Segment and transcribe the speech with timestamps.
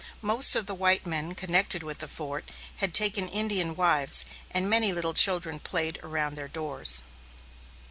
[0.23, 4.91] Most of the white men connected with the fort had taken Indian wives and many
[4.91, 7.03] little children played around their doors.